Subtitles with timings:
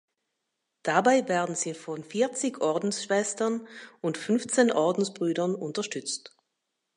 [0.81, 3.67] Dabei werden sie von vierzig Ordensschwestern
[4.01, 6.35] und fünfzehn Ordensbrüdern unterstützt.